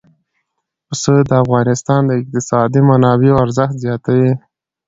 [0.87, 4.31] پسه د افغانستان د اقتصادي منابعو ارزښت زیاتوي.